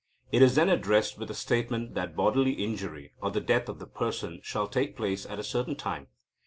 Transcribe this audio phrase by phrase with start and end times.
[0.31, 3.85] It is then addressed with a statement that bodily injury, or the death of the
[3.85, 6.07] person, shall take place at a certain time.